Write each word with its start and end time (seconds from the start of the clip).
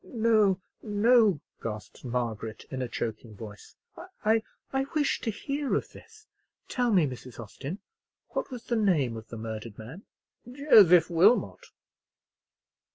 "No, 0.03 0.59
no!" 0.81 1.39
gasped 1.61 2.03
Margaret, 2.03 2.65
in 2.71 2.81
a 2.81 2.87
choking 2.87 3.35
voice. 3.35 3.75
"I—I—wish 4.25 5.21
to 5.21 5.29
hear 5.29 5.75
of 5.75 5.91
this. 5.91 6.25
Tell 6.67 6.91
me, 6.91 7.05
Mrs. 7.05 7.39
Austin, 7.39 7.77
what 8.29 8.49
was 8.49 8.63
the 8.63 8.75
name 8.75 9.15
of 9.15 9.27
the 9.27 9.37
murdered 9.37 9.77
man?" 9.77 10.01
"Joseph 10.51 11.11
Wilmot." 11.11 11.67